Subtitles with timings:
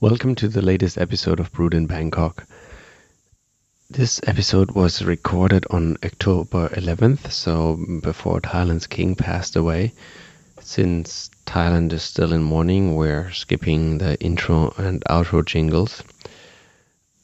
[0.00, 2.46] Welcome to the latest episode of Brewed in Bangkok.
[3.90, 9.92] This episode was recorded on October 11th, so before Thailand's king passed away.
[10.60, 16.04] Since Thailand is still in mourning, we're skipping the intro and outro jingles.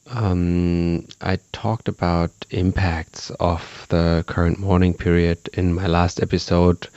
[0.07, 6.89] Um, I talked about impacts of the current mourning period in my last episode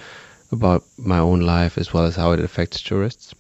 [0.50, 3.32] about my own life as well as how it affects tourists.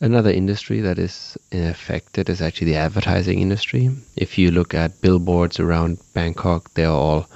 [0.00, 3.90] Another industry that is affected is actually the advertising industry.
[4.16, 7.28] If you look at billboards around Bangkok, they're all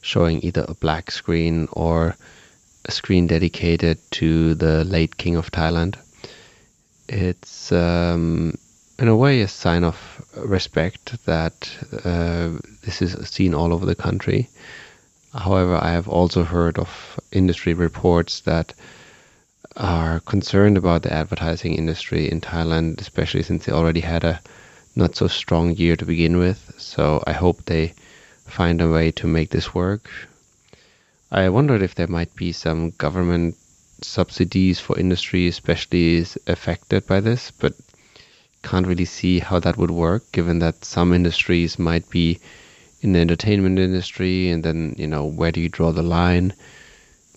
[0.00, 2.16] showing either a black screen or
[2.84, 5.96] a screen dedicated to the late king of Thailand.
[7.08, 8.54] It's um,
[8.98, 9.96] in a way a sign of
[10.36, 11.70] respect that
[12.04, 12.50] uh,
[12.82, 14.48] this is seen all over the country.
[15.32, 18.74] However, I have also heard of industry reports that
[19.76, 24.40] are concerned about the advertising industry in Thailand, especially since they already had a
[24.96, 26.72] not so strong year to begin with.
[26.78, 27.94] So I hope they
[28.46, 30.10] find a way to make this work.
[31.30, 33.56] I wondered if there might be some government
[34.02, 37.74] subsidies for industry, especially affected by this, but
[38.64, 42.40] can't really see how that would work given that some industries might be
[43.02, 46.52] in the entertainment industry and then you know where do you draw the line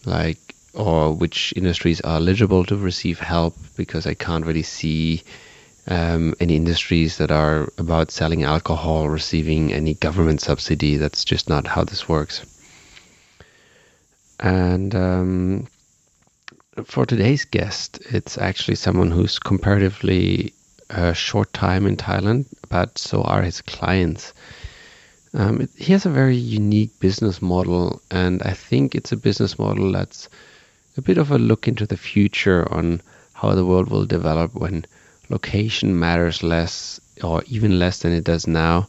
[0.06, 0.47] like
[0.78, 5.24] or which industries are eligible to receive help because I can't really see
[5.88, 10.98] um, any industries that are about selling alcohol receiving any government subsidy.
[10.98, 12.46] That's just not how this works.
[14.40, 15.68] And um,
[16.84, 20.54] for today's guest, it's actually someone who's comparatively
[20.92, 24.34] a short time in Thailand, but so are his clients.
[25.34, 29.58] Um, it, he has a very unique business model, and I think it's a business
[29.58, 30.30] model that's
[30.98, 33.02] a bit of a look into the future on
[33.34, 34.86] how the world will develop when
[35.30, 38.88] location matters less or even less than it does now.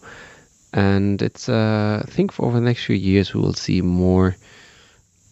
[0.72, 4.36] And it's, uh, I think, for over the next few years, we will see more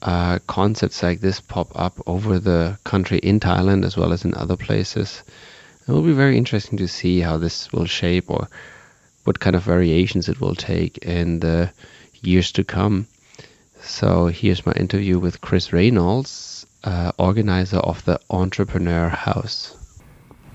[0.03, 4.35] uh, concepts like this pop up over the country in Thailand as well as in
[4.35, 5.23] other places.
[5.87, 8.49] It will be very interesting to see how this will shape or
[9.25, 11.71] what kind of variations it will take in the
[12.23, 13.07] years to come.
[13.83, 16.56] So here's my interview with Chris Reynolds,
[16.87, 19.77] uh, organizer of the Entrepreneur House.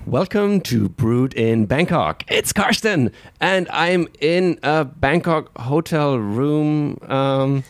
[0.06, 2.24] Welcome to Brewed in Bangkok.
[2.26, 6.98] It's Karsten, and I'm in a Bangkok hotel room.
[7.02, 7.62] Um,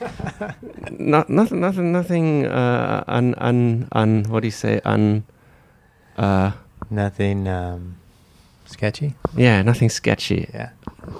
[0.92, 2.46] not, nothing, nothing, nothing.
[2.46, 4.24] Uh, un, un, un.
[4.28, 4.80] What do you say?
[4.84, 5.24] Un.
[6.16, 6.52] Uh,
[6.88, 7.96] nothing um,
[8.64, 9.14] sketchy.
[9.36, 10.48] Yeah, nothing sketchy.
[10.54, 10.70] Yeah.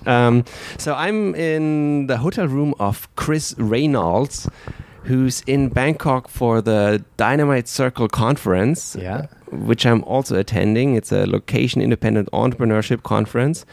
[0.06, 0.44] Um,
[0.78, 4.48] so I'm in the hotel room of Chris Reynolds
[5.04, 8.96] who's in Bangkok for the Dynamite Circle conference.
[8.98, 9.26] Yeah.
[9.50, 10.94] Which I'm also attending.
[10.94, 13.66] It's a location independent entrepreneurship conference.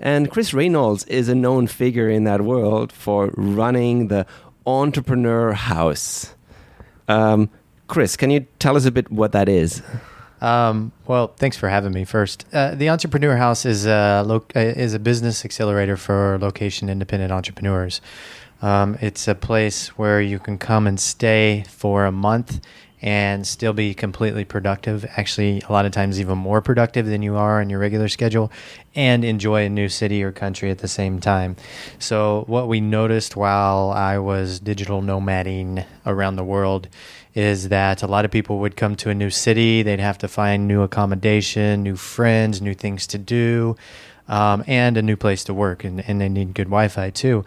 [0.00, 4.26] And Chris Reynolds is a known figure in that world for running the
[4.66, 6.34] Entrepreneur House.
[7.08, 7.50] Um,
[7.86, 9.82] Chris, can you tell us a bit what that is?
[10.40, 12.04] Um, well, thanks for having me.
[12.04, 16.88] First, uh, the Entrepreneur House is a lo- uh, is a business accelerator for location
[16.88, 18.00] independent entrepreneurs.
[18.62, 22.60] Um, it's a place where you can come and stay for a month
[23.02, 25.04] and still be completely productive.
[25.16, 28.52] Actually, a lot of times, even more productive than you are on your regular schedule,
[28.94, 31.56] and enjoy a new city or country at the same time.
[31.98, 36.88] So, what we noticed while I was digital nomading around the world
[37.34, 40.28] is that a lot of people would come to a new city, they'd have to
[40.28, 43.76] find new accommodation, new friends, new things to do.
[44.28, 47.44] Um, and a new place to work, and, and they need good Wi Fi too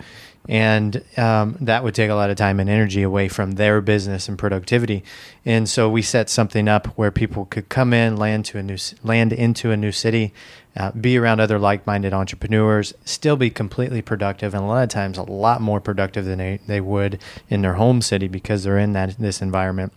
[0.48, 4.30] and um, that would take a lot of time and energy away from their business
[4.30, 5.04] and productivity.
[5.44, 8.78] And so we set something up where people could come in, land to a new
[9.04, 10.34] land into a new city,
[10.78, 15.18] uh, be around other like-minded entrepreneurs, still be completely productive, and a lot of times
[15.18, 17.20] a lot more productive than they, they would
[17.50, 19.94] in their home city because they're in that this environment.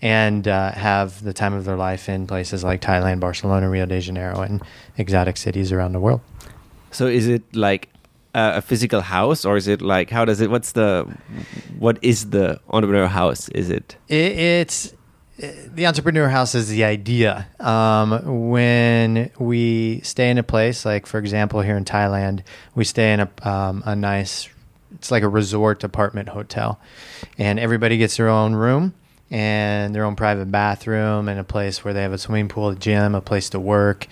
[0.00, 4.00] And uh, have the time of their life in places like Thailand, Barcelona, Rio de
[4.00, 4.62] Janeiro, and
[4.96, 6.20] exotic cities around the world.
[6.92, 7.88] So, is it like
[8.34, 10.50] a physical house, or is it like how does it?
[10.50, 11.06] What's the
[11.78, 13.48] what is the entrepreneur house?
[13.50, 13.96] Is it?
[14.08, 14.94] it it's
[15.38, 17.46] the entrepreneur house is the idea.
[17.60, 22.42] Um, when we stay in a place, like for example, here in Thailand,
[22.74, 24.48] we stay in a um, a nice,
[24.92, 26.80] it's like a resort apartment hotel,
[27.38, 28.94] and everybody gets their own room
[29.30, 32.74] and their own private bathroom and a place where they have a swimming pool, a
[32.74, 34.06] gym, a place to work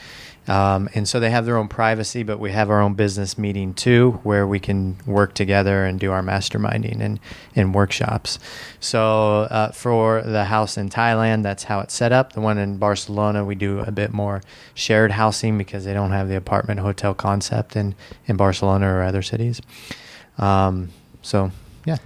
[0.49, 3.75] Um, and so they have their own privacy, but we have our own business meeting
[3.75, 7.19] too, where we can work together and do our masterminding and,
[7.55, 8.39] and workshops.
[8.79, 12.35] So uh, for the house in Thailand, that's how it's set up.
[12.35, 14.41] The one in Barcelona, we do a bit more
[14.75, 17.95] shared housing because they don't have the apartment hotel concept in,
[18.27, 19.61] in Barcelona or other cities.
[20.39, 20.91] Um,
[21.23, 21.51] so
[21.85, 21.97] yeah.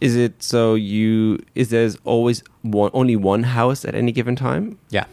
[0.00, 4.78] Is it so you is there's always one only one house at any given time?
[4.90, 5.06] Yeah.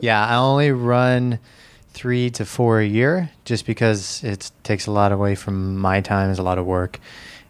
[0.00, 1.38] Yeah, I only run
[1.92, 6.30] three to four a year just because it takes a lot away from my time.
[6.30, 6.98] It's a lot of work.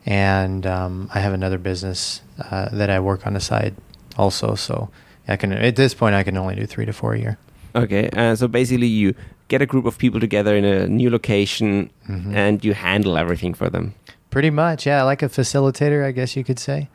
[0.05, 3.75] And um, I have another business uh, that I work on the side
[4.17, 4.55] also.
[4.57, 4.91] So
[5.29, 7.39] I can, at this point, I can only do three to four a year.
[7.75, 8.11] Okay.
[8.11, 9.15] Uh, so basically, you
[9.49, 12.35] get a group of people together in a new location Mhm.
[12.35, 13.95] and you handle everything for them.
[14.31, 15.03] Pretty much, yeah.
[15.05, 16.89] Like a facilitator, I guess you could say.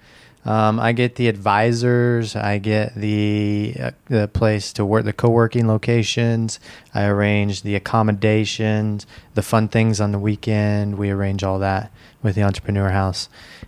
[0.45, 2.35] Um, I get the advisors.
[2.35, 6.59] I get the uh, the place to work, the co-working locations.
[6.93, 10.97] I arrange the accommodations, the fun things on the weekend.
[10.97, 11.91] We arrange all that
[12.23, 13.27] with the Entrepreneur House,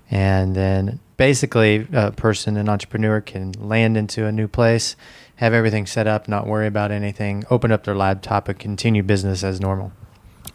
[0.09, 4.95] and then basically, a person, an entrepreneur, can land into a new place,
[5.35, 9.43] have everything set up, not worry about anything, open up their laptop, and continue business
[9.43, 9.91] as normal.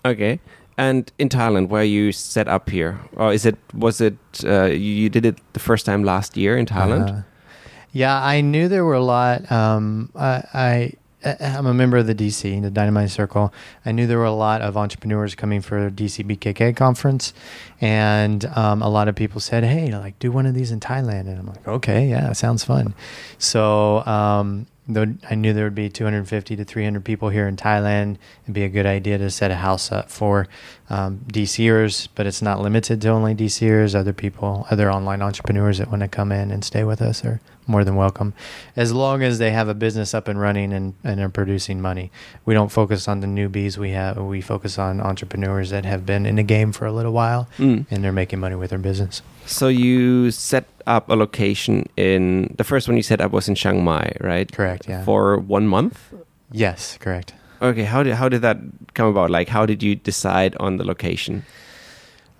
[0.04, 0.40] Okay.
[0.76, 5.08] And in Thailand, where you set up here, or is it was it uh, you,
[5.08, 7.18] did it the first time last year in Thailand?
[7.18, 7.22] Uh,
[7.92, 9.50] yeah, I knew there were a lot.
[9.52, 10.92] Um, I, I
[11.24, 13.54] I'm a member of the DC, the Dynamite Circle.
[13.86, 17.32] I knew there were a lot of entrepreneurs coming for DC BKK conference,
[17.80, 21.28] and um, a lot of people said, "Hey, like do one of these in Thailand."
[21.28, 22.94] And I'm like, "Okay, yeah, sounds fun."
[23.38, 24.04] So.
[24.06, 28.54] Um, Though I knew there would be 250 to 300 people here in Thailand, it'd
[28.54, 30.46] be a good idea to set a house up for
[30.90, 33.94] um, DCers, but it's not limited to only DCers.
[33.94, 37.40] Other people, other online entrepreneurs that want to come in and stay with us are
[37.66, 38.34] more than welcome,
[38.76, 42.10] as long as they have a business up and running and, and are producing money.
[42.44, 43.78] We don't focus on the newbies.
[43.78, 47.12] We have we focus on entrepreneurs that have been in the game for a little
[47.12, 47.86] while Mm.
[47.90, 49.22] and they're making money with their business.
[49.46, 53.54] So you set up a location in the first one you set up was in
[53.54, 54.50] Chiang Mai, right?
[54.52, 54.88] Correct.
[54.88, 55.04] Yeah.
[55.04, 56.12] For one month.
[56.50, 56.98] yes.
[57.00, 57.32] Correct.
[57.62, 57.84] Okay.
[57.84, 58.58] How did how did that
[58.94, 59.30] come about?
[59.30, 61.44] Like, how did you decide on the location?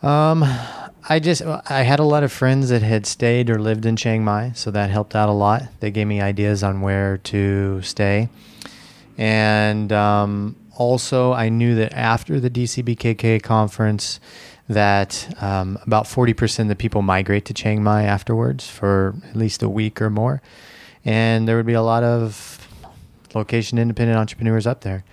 [0.03, 0.45] Um,
[1.07, 4.25] I just I had a lot of friends that had stayed or lived in Chiang
[4.25, 5.65] Mai, so that helped out a lot.
[5.81, 8.31] They gave me ideas on where to stay,
[9.19, 14.19] and um, also I knew that after the DCBKK conference,
[14.69, 19.37] that um, about forty percent of the people migrate to Chiang Mai afterwards for at
[19.37, 20.41] least a week or more,
[21.05, 22.67] and there would be a lot of
[23.35, 25.05] location independent entrepreneurs up there.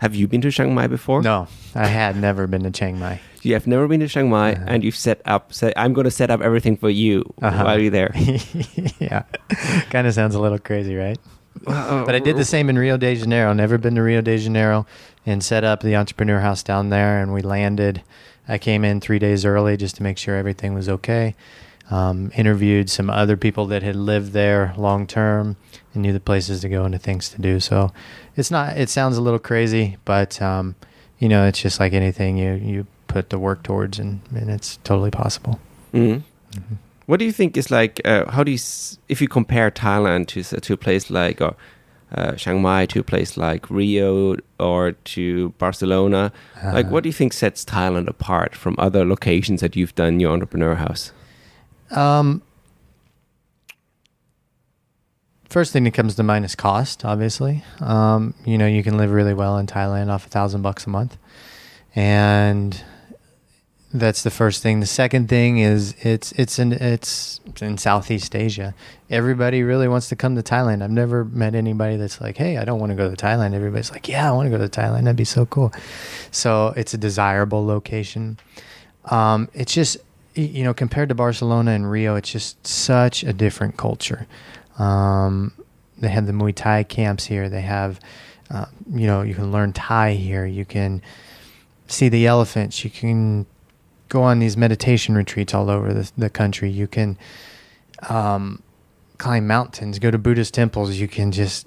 [0.00, 1.22] Have you been to Chiang Mai before?
[1.22, 3.20] No, I had never been to Chiang Mai.
[3.42, 4.64] You have never been to Chiang Mai, Uh-huh.
[4.66, 5.52] and you've set up.
[5.52, 7.64] Say, I'm going to set up everything for you Uh-huh.
[7.64, 8.12] while you're there.
[8.98, 9.22] yeah,
[9.90, 11.18] kind of sounds a little crazy, right?
[11.66, 13.52] Uh, But I did the same in Rio de Janeiro.
[13.52, 14.86] Never been to Rio de Janeiro,
[15.26, 17.20] and set up the entrepreneur house down there.
[17.20, 18.02] And we landed.
[18.48, 21.34] I came in three days early just to make sure everything was okay.
[21.90, 25.56] Um, interviewed some other people that had lived there long term
[25.92, 27.58] and knew the places to go and the things to do.
[27.58, 27.90] So
[28.36, 28.76] it's not.
[28.78, 30.76] It sounds a little crazy, but um,
[31.18, 32.36] you know, it's just like anything.
[32.38, 35.58] You you put the work towards, and, and it's totally possible.
[35.92, 36.22] Mhm.
[36.54, 36.76] Mhm.
[37.06, 38.00] What do you think is like?
[38.04, 41.54] Uh, how do you, s- if you compare Thailand to to a place like or,
[42.16, 46.30] uh, Chiang Mai to a place like Rio or to Barcelona?
[46.74, 50.20] Like, Uh, what do you think sets Thailand apart from other locations that you've done
[50.20, 51.12] your entrepreneur house?
[51.90, 52.42] Um,
[55.48, 57.04] first thing that comes to mind is cost.
[57.04, 60.86] Obviously, um, you know you can live really well in Thailand off a thousand bucks
[60.86, 61.16] a month,
[61.96, 62.82] and
[63.92, 64.80] that's the first thing.
[64.80, 68.74] The second thing is it's it's in it's in Southeast Asia.
[69.08, 70.82] Everybody really wants to come to Thailand.
[70.82, 73.90] I've never met anybody that's like, "Hey, I don't want to go to Thailand." Everybody's
[73.90, 75.04] like, "Yeah, I want to go to Thailand.
[75.04, 75.72] That'd be so cool."
[76.30, 78.38] So it's a desirable location.
[79.06, 79.96] Um, it's just
[80.34, 84.28] you know compared to Barcelona and Rio, it's just such a different culture.
[84.78, 85.52] Um,
[85.98, 87.48] they have the Muay Thai camps here.
[87.48, 88.00] They have,
[88.50, 90.46] uh, you know, you can learn Thai here.
[90.46, 91.02] You can
[91.88, 92.84] see the elephants.
[92.84, 93.46] You can
[94.10, 96.70] go on these meditation retreats all over the, the country.
[96.70, 97.16] You can
[98.08, 98.62] um,
[99.18, 100.96] climb mountains, go to Buddhist temples.
[100.96, 101.66] You can just,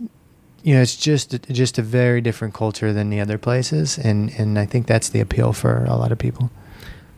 [0.61, 4.59] you know, it's just just a very different culture than the other places, and and
[4.59, 6.49] I think that's the appeal for a lot of people.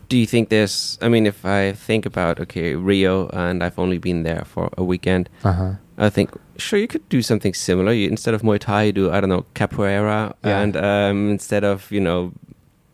[0.10, 0.98] Do you think there's?
[1.01, 4.84] I mean, if I think about okay Rio, and I've only been there for a
[4.84, 5.72] weekend, Uh huh.
[5.98, 7.91] I think sure you could do something similar.
[7.94, 10.62] You, instead of Muay Thai, you do I don't know capoeira, Yeah.
[10.62, 12.32] and um, instead of you know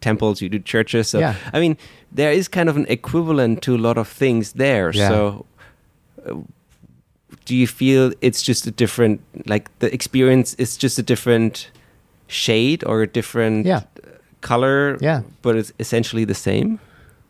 [0.02, 1.08] temples, you do churches.
[1.10, 1.36] So Yeah.
[1.54, 1.78] I mean,
[2.12, 4.92] there is kind of an equivalent to a lot of things there.
[4.94, 5.08] Yeah.
[5.10, 5.46] So.
[6.28, 6.34] uh,
[7.46, 11.72] Do you feel it's just a different, like the experience is just a different
[12.28, 13.82] shade or a different Yeah.
[14.42, 15.22] color, Yeah.
[15.42, 16.80] but it's essentially the same.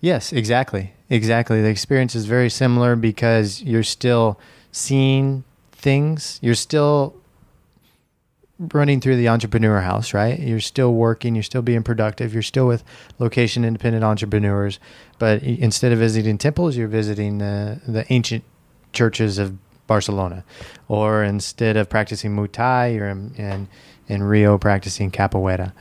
[0.02, 0.92] Yes, exactly.
[1.10, 1.62] Exactly.
[1.62, 4.38] The experience is very similar because you're still
[4.72, 6.40] seeing things.
[6.42, 7.14] You're still
[8.74, 10.40] running through the entrepreneur house, right?
[10.40, 12.84] You're still working, you're still being productive, you're still with
[13.18, 14.80] location independent entrepreneurs,
[15.18, 18.44] but instead of visiting temples, you're visiting the the ancient
[18.94, 20.44] churches of Barcelona.
[20.88, 23.68] Or instead of practicing Muay Thai, you're in in,
[24.08, 25.74] in Rio practicing capoeira.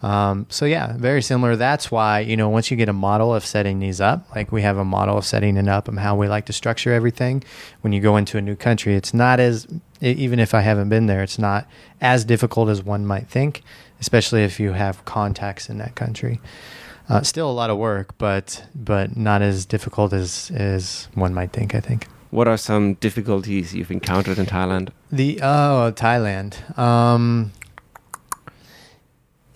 [0.00, 1.56] Um, so yeah, very similar.
[1.56, 4.62] That's why you know once you get a model of setting these up, like we
[4.62, 7.42] have a model of setting it up and how we like to structure everything.
[7.80, 9.66] When you go into a new country, it's not as
[10.00, 11.66] even if I haven't been there, it's not
[12.00, 13.62] as difficult as one might think,
[14.00, 16.40] especially if you have contacts in that country.
[17.08, 21.52] Uh, still a lot of work, but but not as difficult as as one might
[21.52, 21.74] think.
[21.74, 22.06] I think.
[22.30, 24.90] What are some difficulties you've encountered in Thailand?
[25.10, 26.78] The oh Thailand.
[26.78, 27.52] Um,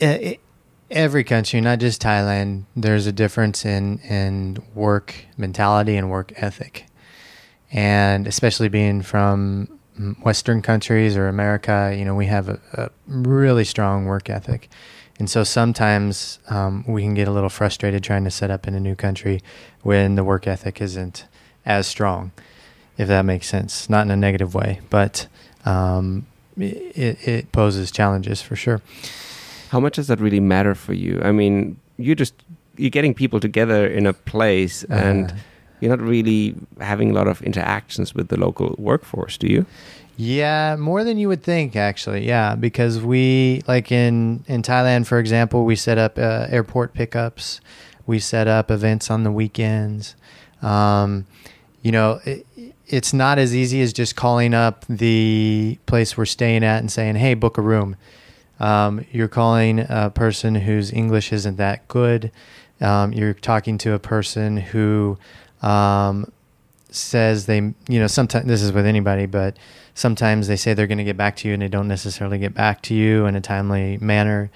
[0.00, 0.38] e-
[0.90, 6.86] every country, not just Thailand, there's a difference in in work mentality and work ethic,
[7.70, 9.68] and especially being from
[10.22, 14.68] Western countries or America, you know, we have a, a really strong work ethic.
[15.18, 18.74] And so sometimes um, we can get a little frustrated trying to set up in
[18.74, 19.40] a new country
[19.82, 21.26] when the work ethic isn't
[21.64, 22.32] as strong
[22.98, 23.88] if that makes sense.
[23.88, 25.26] Not in a negative way, but
[25.64, 28.82] um, it, it poses challenges for sure.
[29.70, 31.20] How much does that really matter for you?
[31.22, 32.34] I mean, you just
[32.76, 35.34] you're getting people together in a place and Uh,
[35.82, 39.66] you're not really having a lot of interactions with the local workforce, do you?
[40.16, 42.26] yeah, more than you would think, actually.
[42.26, 47.60] Yeah, because we like in in Thailand, for example, we set up uh, airport pickups.
[48.06, 50.14] We set up events on the weekends.
[50.60, 51.26] Um,
[51.82, 52.46] you know, it,
[52.86, 57.16] it's not as easy as just calling up the place we're staying at and saying,
[57.16, 57.96] "Hey, book a room."
[58.60, 62.30] Um, you're calling a person whose English isn't that good.
[62.80, 65.18] Um, you're talking to a person who
[65.62, 66.30] um,
[66.90, 69.56] says they, you know, sometimes this is with anybody, but
[69.94, 72.54] sometimes they say they're going to get back to you and they don't necessarily get
[72.54, 74.50] back to you in a timely manner.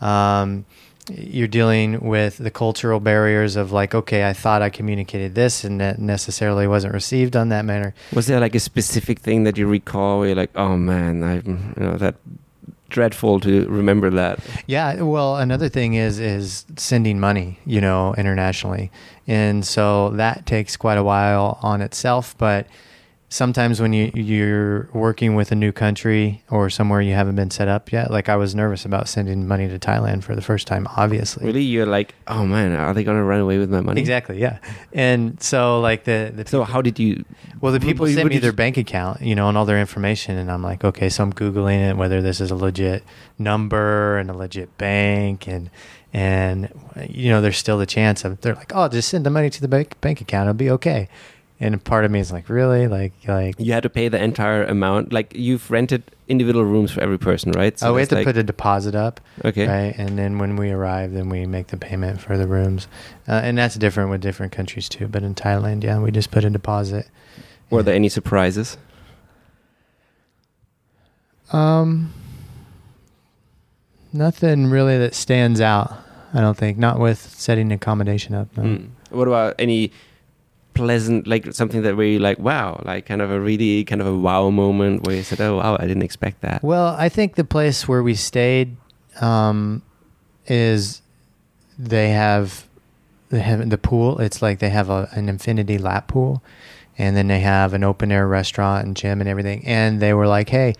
[0.00, 0.64] Um,
[1.10, 5.80] you're dealing with the cultural barriers of like, okay, I thought I communicated this and
[5.80, 7.94] that necessarily wasn't received on that manner.
[8.12, 11.34] Was there like a specific thing that you recall where you're like, oh man, I,
[11.36, 12.14] you know, that
[12.92, 14.38] dreadful to remember that.
[14.66, 18.90] Yeah, well, another thing is is sending money, you know, internationally,
[19.26, 22.36] and so that takes quite a while on itself.
[22.38, 22.66] But
[23.32, 27.66] sometimes when you you're working with a new country or somewhere you haven't been set
[27.66, 30.86] up yet, like I was nervous about sending money to Thailand for the first time.
[30.96, 34.00] Obviously, Really, you're like, oh man, are they gonna run away with my money?
[34.00, 34.58] exactly, yeah.
[34.92, 37.24] And so like the the So how did you?
[37.60, 40.36] Well, the people send would me their bank account, you know, and all their information,
[40.36, 43.02] and I'm like, okay, so I'm googling it, whether this is a legit
[43.38, 45.70] number and a legit bank, and
[46.12, 46.68] and
[47.08, 49.60] you know, there's still the chance of they're like, oh, just send the money to
[49.60, 51.08] the bank bank account, it'll be okay.
[51.62, 54.64] And part of me is like, really, like, like, You had to pay the entire
[54.64, 55.12] amount.
[55.12, 57.80] Like you've rented individual rooms for every person, right?
[57.84, 59.68] oh, we had to like- put a deposit up, Okay.
[59.68, 59.94] right?
[59.96, 62.88] And then when we arrive, then we make the payment for the rooms,
[63.28, 65.06] uh, and that's different with different countries too.
[65.06, 67.06] But in Thailand, yeah, we just put a deposit.
[67.70, 68.76] Were there any surprises?
[71.52, 72.12] Um,
[74.12, 75.92] nothing really that stands out.
[76.34, 76.78] I don't think.
[76.78, 78.48] Not with setting accommodation up.
[78.56, 78.62] No.
[78.64, 78.88] Mm.
[79.10, 79.92] What about any
[80.74, 84.16] pleasant, like something that you like, wow, like kind of a really kind of a
[84.16, 86.62] wow moment where you said, oh wow, I didn't expect that.
[86.62, 88.76] Well, I think the place where we stayed
[89.20, 89.82] um,
[90.46, 91.02] is
[91.78, 92.66] they have
[93.30, 94.18] they have the pool.
[94.20, 96.42] It's like they have a, an infinity lap pool,
[96.98, 99.66] and then they have an open air restaurant and gym and everything.
[99.66, 100.74] And they were like, "Hey,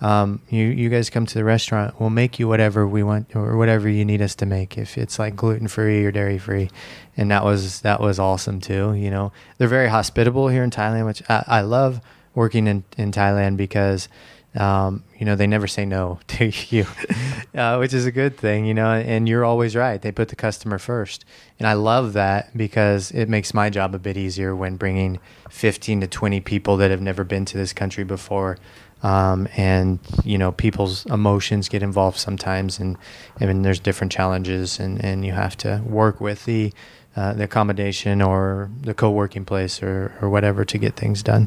[0.00, 1.98] um, you you guys come to the restaurant.
[2.00, 4.76] We'll make you whatever we want or whatever you need us to make.
[4.76, 6.70] If it's like gluten free or dairy free."
[7.16, 8.94] And that was that was awesome too.
[8.94, 12.00] You know, they're very hospitable here in Thailand, which I, I love
[12.34, 14.08] working in in Thailand because
[14.56, 16.86] um, you know, they never say no to you,
[17.54, 20.00] uh, which is a good thing, you know, and you're always right.
[20.00, 21.24] They put the customer first.
[21.58, 25.18] And I love that because it makes my job a bit easier when bringing
[25.50, 28.58] 15 to 20 people that have never been to this country before.
[29.06, 32.80] Um, and, you know, people's emotions get involved sometimes.
[32.80, 32.96] And,
[33.38, 36.72] and there's different challenges, and, and you have to work with the,
[37.14, 41.46] uh, the accommodation or the co working place or, or whatever to get things done.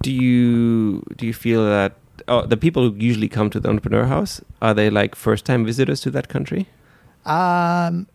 [0.00, 1.92] Do you do you feel that
[2.26, 5.64] oh, the people who usually come to the entrepreneur house are they like first time
[5.64, 6.66] visitors to that country?
[7.24, 8.08] Um,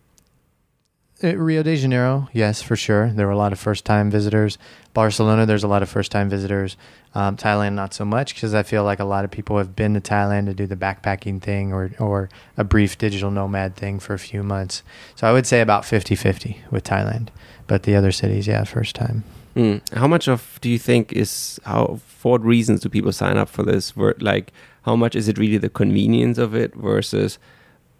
[1.20, 3.10] Rio de Janeiro, yes, for sure.
[3.10, 4.56] There were a lot of first time visitors.
[4.94, 6.76] Barcelona, there's a lot of first time visitors.
[7.14, 9.94] Um, Thailand, not so much, because I feel like a lot of people have been
[9.94, 14.14] to Thailand to do the backpacking thing or, or a brief digital nomad thing for
[14.14, 14.84] a few months.
[15.16, 17.28] So I would say about 50 50 with Thailand.
[17.66, 19.24] But the other cities, yeah, first time.
[19.56, 19.94] Mm.
[19.94, 23.48] How much of do you think is how for what reasons do people sign up
[23.48, 23.92] for this?
[23.96, 27.38] Like, how much is it really the convenience of it versus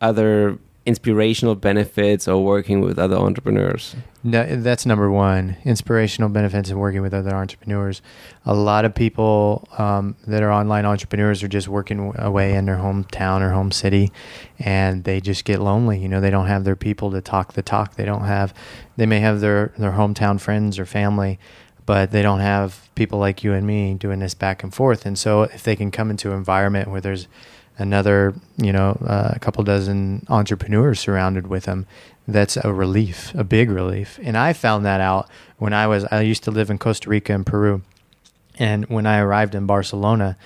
[0.01, 3.95] other inspirational benefits or working with other entrepreneurs?
[4.25, 5.59] No, that's number one.
[5.63, 8.01] Inspirational benefits of working with other entrepreneurs.
[8.47, 12.79] A lot of people um, that are online entrepreneurs are just working away in their
[12.79, 14.11] hometown or home city,
[14.59, 15.99] and they just get lonely.
[15.99, 17.97] You know, they don't have their people to talk the talk.
[17.97, 18.55] They don't have.
[18.97, 21.39] They may have their their hometown friends or family,
[21.85, 25.05] but they don't have people like you and me doing this back and forth.
[25.05, 27.29] And so, if they can come into an environment where there's
[27.79, 31.87] another, you know, uh, a couple dozen entrepreneurs surrounded with them.
[32.27, 34.19] That's a relief, a big relief.
[34.23, 37.33] And I found that out when I was, I used to live in Costa Rica
[37.33, 37.83] and Peru.
[38.59, 40.37] And when I arrived in Barcelona,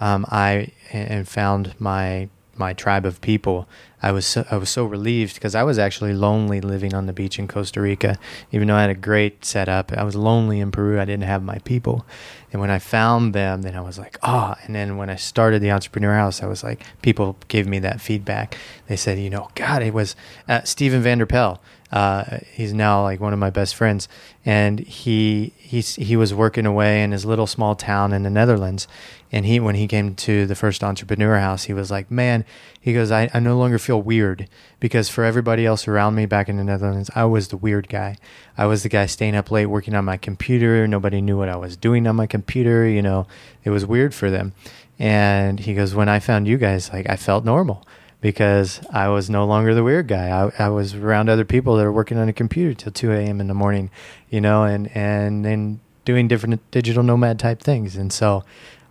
[0.00, 2.28] um, I and found my
[2.58, 3.68] my tribe of people,
[4.02, 7.12] I was so, I was so relieved because I was actually lonely living on the
[7.12, 8.18] beach in Costa Rica.
[8.52, 11.00] Even though I had a great setup, I was lonely in Peru.
[11.00, 12.06] I didn't have my people,
[12.52, 14.56] and when I found them, then I was like, ah.
[14.56, 14.62] Oh.
[14.64, 18.00] And then when I started the Entrepreneur House, I was like, people gave me that
[18.00, 18.56] feedback.
[18.86, 20.16] They said, you know, God, it was
[20.48, 21.58] uh, Stephen Vanderpel.
[21.90, 24.08] Uh, he's now like one of my best friends,
[24.44, 28.86] and he he's he was working away in his little small town in the Netherlands,
[29.32, 32.44] and he when he came to the first entrepreneur house, he was like, man,
[32.78, 34.48] he goes, I, I no longer feel weird
[34.80, 38.16] because for everybody else around me back in the Netherlands, I was the weird guy.
[38.56, 40.86] I was the guy staying up late working on my computer.
[40.86, 42.86] Nobody knew what I was doing on my computer.
[42.86, 43.26] You know,
[43.64, 44.52] it was weird for them.
[44.98, 47.86] And he goes, when I found you guys, like I felt normal
[48.20, 50.28] because I was no longer the weird guy.
[50.28, 53.40] I, I was around other people that are working on a computer till 2 a.m.
[53.40, 53.90] in the morning,
[54.30, 57.96] you know, and, and, and doing different digital nomad type things.
[57.96, 58.44] And so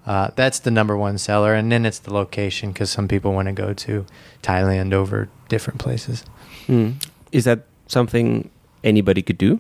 [0.06, 1.54] uh, that's the number one seller.
[1.54, 4.06] And then it's the location because some people want to go to
[4.42, 6.24] Thailand over different places.
[6.68, 7.04] Mm.
[7.32, 8.50] Is that something
[8.84, 9.60] anybody could do?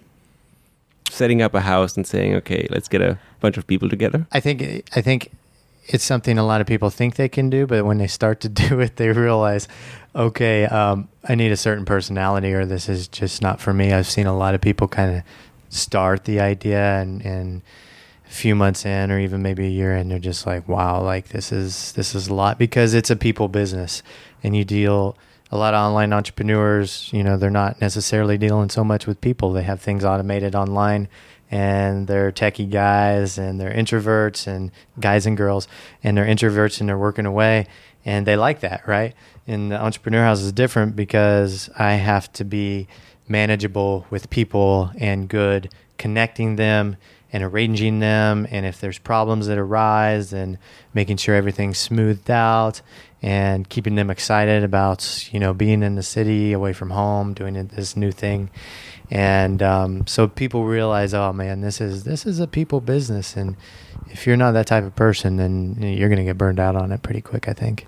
[1.09, 4.27] Setting up a house and saying, okay, let's get a bunch of people together?
[4.31, 4.61] I think,
[4.95, 5.31] I think
[5.87, 8.49] it's something a lot of people think they can do, but when they start to
[8.67, 9.67] do it, they realize,
[10.15, 13.93] okay, um, I need a certain personality, or this is just not for me.
[13.93, 15.23] I've seen a lot of people kind of
[15.69, 17.61] start the idea and and
[18.25, 21.29] a few months in, or even maybe a year in, they're just like, wow, like
[21.29, 24.03] this is this is a lot because it's a people business,
[24.43, 25.17] and you deal
[25.49, 27.09] a lot of online entrepreneurs.
[27.13, 29.53] You know, they're not necessarily dealing so much with people.
[29.53, 31.07] They have things automated online
[31.49, 35.67] and they're techie guys and they're introverts and guys and girls
[36.03, 37.67] and they're introverts and they're working away
[38.05, 39.13] and they like that right?
[39.47, 42.87] And the entrepreneur house is different because i have to be
[43.27, 46.97] manageable with people and good connecting them
[47.31, 50.57] and arranging them and if there's problems that arise and
[50.93, 52.81] making sure everything's smoothed out
[53.21, 57.53] and keeping them excited about you know being in the city away from home doing
[57.67, 58.49] this new thing
[59.09, 63.55] and um, so people realize, oh man, this is this is a people business, and
[64.09, 66.91] if you're not that type of person, then you're going to get burned out on
[66.91, 67.47] it pretty quick.
[67.47, 67.87] I think.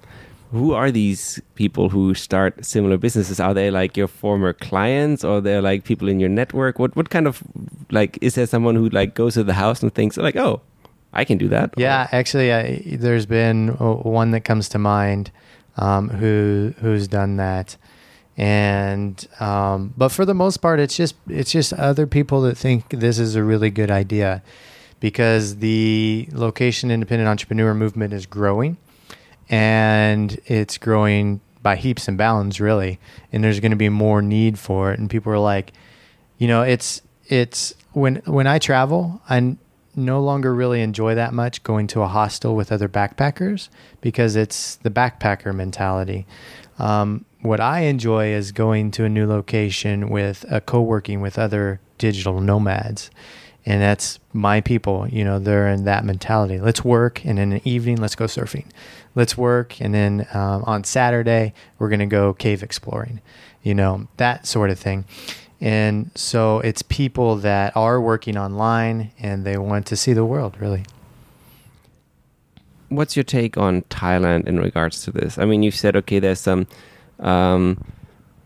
[0.51, 3.39] Who are these people who start similar businesses?
[3.39, 6.79] Are they like your former clients, or they're like people in your network?
[6.79, 7.43] What what kind of
[7.91, 10.61] like is there someone who like goes to the house and thinks like, oh,
[11.13, 11.73] I can do that?
[11.77, 12.15] Yeah, or?
[12.15, 15.31] actually, I, there's been one that comes to mind
[15.77, 17.75] um, who who's done that
[18.39, 22.89] and um, but for the most part it's just it's just other people that think
[22.89, 24.41] this is a really good idea
[24.99, 28.77] because the location independent entrepreneur movement is growing
[29.49, 32.99] and it's growing by heaps and bounds really.
[33.31, 34.99] And there's going to be more need for it.
[34.99, 35.73] And people are like
[36.39, 39.55] you know it's it's when when i travel i
[39.95, 43.69] no longer really enjoy that much going to a hostel with other backpackers
[44.01, 46.25] because it's the backpacker mentality
[46.79, 51.79] um, what I enjoy is going to a new location with a co-working with other
[51.97, 53.11] digital nomads.
[53.65, 56.59] And that's my people, you know, they're in that mentality.
[56.59, 58.65] Let's work, and in the evening, let's go surfing.
[59.15, 63.21] Let's work, and then um, on Saturday, we're going to go cave exploring,
[63.61, 65.05] you know, that sort of thing.
[65.61, 70.55] And so it's people that are working online and they want to see the world,
[70.59, 70.85] really.
[72.89, 75.37] What's your take on Thailand in regards to this?
[75.37, 76.67] I mean, you said, okay, there's some
[77.19, 77.83] um,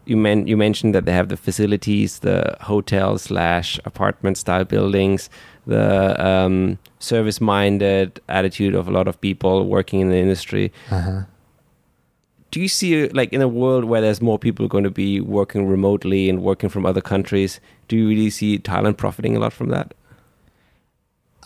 [0.06, 5.29] you, men- you mentioned that they have the facilities, the hotel slash apartment style buildings,
[5.65, 10.71] the um, service minded attitude of a lot of people working in the industry.
[10.91, 11.23] Uh-huh.
[12.51, 15.67] do you see like in a world where there's more people going to be working
[15.67, 17.60] remotely and working from other countries?
[17.88, 19.93] Do you really see Thailand profiting a lot from that?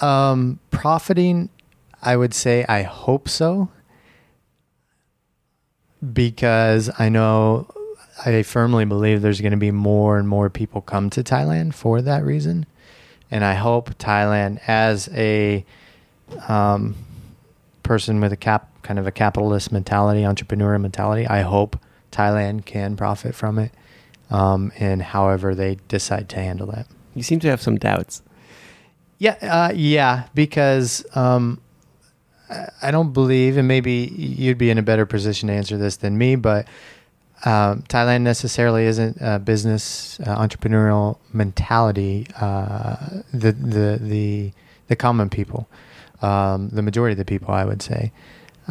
[0.01, 1.49] Um, profiting,
[2.01, 3.69] I would say I hope so.
[6.13, 7.67] Because I know
[8.25, 12.01] I firmly believe there's going to be more and more people come to Thailand for
[12.01, 12.65] that reason.
[13.29, 15.65] And I hope Thailand, as a
[16.47, 16.95] um,
[17.83, 21.79] person with a cap, kind of a capitalist mentality, entrepreneur mentality, I hope
[22.11, 23.71] Thailand can profit from it,
[24.29, 26.87] um, and however they decide to handle that.
[27.15, 28.21] You seem to have some doubts.
[29.19, 31.59] Yeah, uh, yeah, because um,
[32.81, 36.17] I- don't believe, and maybe you'd be in a better position to answer this than
[36.17, 36.67] me, but
[37.45, 42.27] um, Thailand necessarily isn't a business uh, entrepreneurial mentality.
[42.39, 44.51] Uh, the the the
[44.87, 45.67] the common people,
[46.21, 48.11] um, the majority of the people, I would say.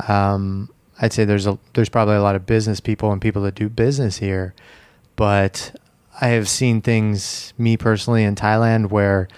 [0.08, 0.68] Um,
[1.00, 3.68] I'd say there's a there's probably a lot of business people and people that do
[3.68, 4.54] business here,
[5.14, 5.76] but
[6.20, 9.28] I have seen things me personally in Thailand where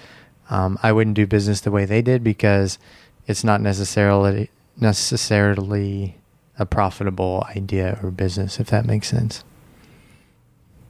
[0.48, 2.79] um, I wouldn't do business the way they did because
[3.28, 6.16] it's not necessarily necessarily
[6.58, 9.44] a profitable idea or business, if that makes sense.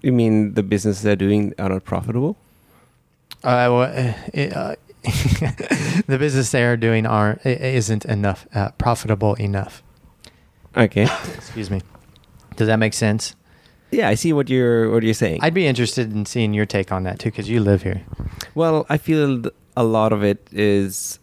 [0.00, 2.36] You mean the business they're doing are not profitable?
[3.42, 3.82] Uh, well,
[4.32, 4.76] it, uh,
[6.06, 9.82] the business they are doing aren't isn't enough uh, profitable enough.
[10.76, 11.08] Okay.
[11.34, 11.82] Excuse me.
[12.56, 13.34] Does that make sense?
[13.90, 15.40] Yeah, I see what you're what you're saying.
[15.42, 18.02] I'd be interested in seeing your take on that too, because you live here.
[18.54, 19.44] Well, I feel
[19.76, 21.18] a lot of it is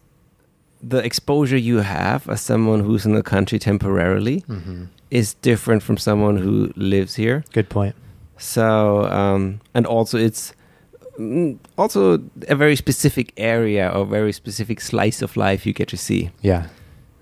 [0.88, 4.84] the exposure you have as someone who's in the country temporarily Mm-hmm.
[5.10, 7.42] is different from someone who lives here.
[7.52, 7.94] Good point.
[8.38, 10.52] So, um, and also it's
[11.18, 12.18] mm, also
[12.48, 16.30] a very specific area or very specific slice of life you get to see.
[16.42, 16.66] Yeah.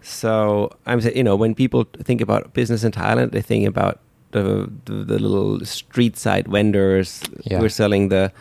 [0.02, 4.00] So I'm saying, you know, when people think about business in Thailand, they think about
[4.32, 7.58] the the, the little street side vendors Yeah.
[7.58, 8.32] who are selling the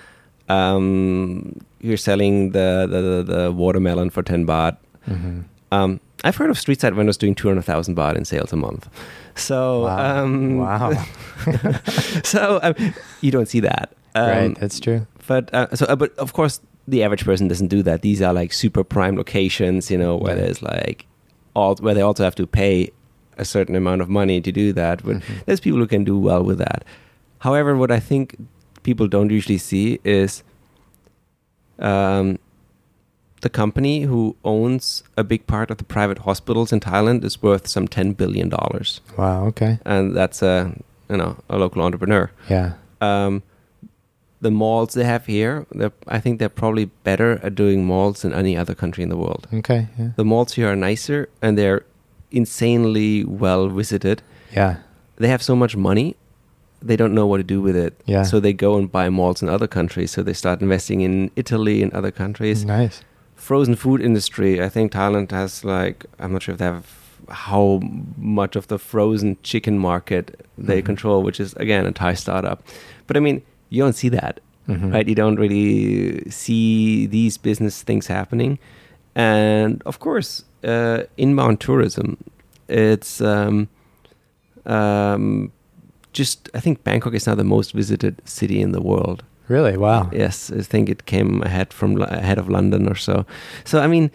[0.50, 4.78] um, you're selling the, the the the watermelon for ten baht.
[5.08, 5.42] Mm-hmm.
[5.72, 8.56] Um, I've heard of street side vendors doing two hundred thousand baht in sales a
[8.56, 8.88] month.
[9.36, 10.24] So Wow.
[10.24, 10.92] um, wow.
[12.24, 12.76] so um,
[13.22, 14.60] you don't see that, um, right.
[14.60, 15.06] That's true.
[15.28, 18.02] But uh, so, uh, but of course, the average person doesn't do that.
[18.02, 20.44] These are like super prime locations, you know, where Yeah.
[20.44, 21.06] there's like
[21.56, 22.92] all where they also have to pay
[23.38, 25.04] a certain amount of money to do that.
[25.04, 25.46] But Mhm.
[25.46, 26.86] there's people who can do well with that.
[27.40, 28.36] However, what I think
[28.84, 30.44] people don't usually see is
[31.80, 32.38] um,
[33.44, 37.68] the company who owns a big part of the private hospitals in Thailand is worth
[37.68, 39.46] some ten billion dollars, Wow.
[39.50, 39.78] Okay.
[39.86, 40.56] and that's a
[41.10, 42.30] you know a local entrepreneur.
[42.50, 42.74] Yeah.
[43.02, 43.42] Um,
[44.42, 45.66] the malls they have here,
[46.16, 49.48] I think they're probably better at doing malls than any other country in the world.
[49.54, 49.88] Okay.
[50.00, 50.10] Yeah.
[50.18, 51.82] The malls here are nicer and they're
[52.32, 54.22] insanely well visited.
[54.56, 54.76] Yeah.
[55.16, 56.16] They have so much money,
[56.82, 57.94] they don't know what to do with it.
[58.06, 58.24] Yeah.
[58.24, 60.12] So they go and buy malls in other countries.
[60.12, 62.66] So they start investing in Italy and other countries.
[62.66, 63.02] Nice.
[63.44, 66.86] Frozen food industry, I think Thailand has like, I'm not sure if they have
[67.30, 67.82] how
[68.18, 70.26] much of the frozen chicken market
[70.68, 70.86] they Mhm.
[70.86, 72.58] control, which is again a Thai startup.
[73.08, 74.94] But I mean, you don't see that Mhm.
[74.94, 75.08] right?
[75.12, 78.60] You don't really see these business things happening,
[79.16, 80.30] and of course,
[80.64, 82.16] uh, inbound tourism.
[82.70, 83.68] It's um,
[84.66, 85.52] um,
[86.14, 89.24] just I think Bangkok is now the most visited city in the world.
[89.50, 89.78] Really?
[89.78, 90.10] Wow.
[90.14, 93.26] Yes, I think it came ahead from ahead of London or so.
[93.66, 94.10] So I mean,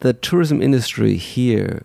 [0.00, 1.84] the tourism industry here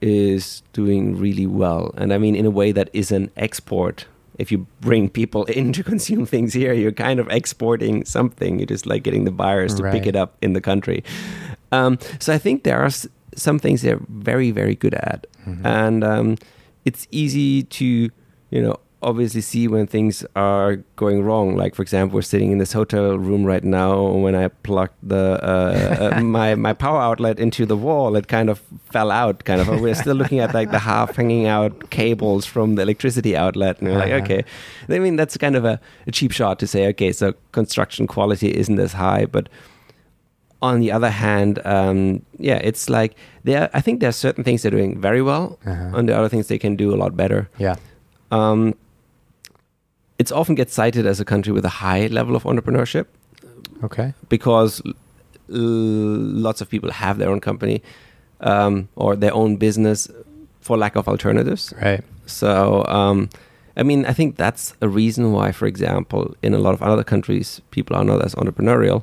[0.00, 4.06] is doing really well, and I mean in a way that is an export.
[4.38, 8.58] If you bring people in to consume things here, you're kind of exporting something.
[8.58, 11.04] You're just like getting the buyers to pick it up in the country.
[11.70, 15.64] Um, so I think there are s- some things they're very, very good at Mhm.
[15.64, 16.36] and um,
[16.84, 17.84] it's easy to
[18.50, 22.58] you know obviously see when things are going wrong like for example we're sitting in
[22.58, 27.38] this hotel room right now when i plugged the uh, uh, my my power outlet
[27.40, 28.62] into the wall it kind of
[28.92, 32.76] fell out kind of we're still looking at like the half hanging out cables from
[32.76, 34.24] the electricity outlet and we're like Uh-huh.
[34.24, 34.44] okay
[34.88, 38.48] i mean that's kind of a, a cheap shot to say okay so construction quality
[38.56, 39.48] isn't as high but
[40.60, 43.68] on the other hand, um, yeah, it's like there.
[43.74, 45.96] I think there are certain things they're doing very well, Uh-huh.
[45.98, 47.48] and the other things they can do a lot better.
[47.58, 47.74] Yeah.
[48.30, 48.74] Um,
[50.22, 53.06] it's often gets cited as a country with a high level of entrepreneurship
[53.86, 54.08] Okay.
[54.28, 54.94] because l-
[56.46, 57.76] lots of people have their own company
[58.52, 60.08] um, or their own business
[60.60, 61.74] for lack of alternatives.
[61.82, 62.02] Right.
[62.26, 63.28] So, um,
[63.80, 67.04] I mean, I think that's a reason why, for example, in a lot of other
[67.04, 69.02] countries, people are not as entrepreneurial,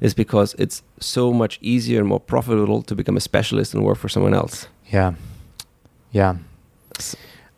[0.00, 3.98] is because it's so much easier and more profitable to become a specialist and work
[3.98, 4.68] for someone else.
[4.92, 5.12] Yeah.
[6.12, 6.36] Yeah.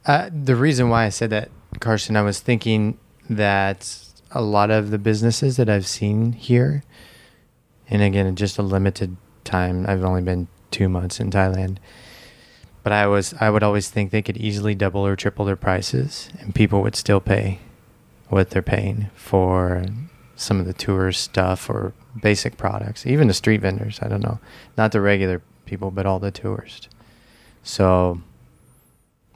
[0.06, 1.48] Uh, the reason why I said that,
[1.80, 3.98] Karsten, I was thinking that
[4.30, 6.82] a lot of the businesses that I've seen here,
[7.88, 11.78] and again, just a limited time, I've only been two months in Thailand,
[12.82, 16.30] but I was I would always think they could easily double or triple their prices,
[16.40, 17.60] and people would still pay
[18.28, 19.84] what they're paying for
[20.36, 23.98] some of the tourist stuff or basic products, even the street vendors.
[24.02, 24.38] I don't know,
[24.76, 26.88] not the regular people, but all the tourists.
[27.62, 28.20] So